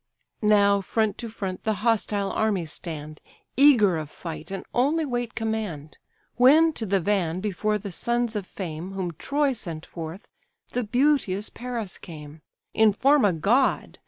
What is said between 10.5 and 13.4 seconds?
the beauteous Paris came: In form a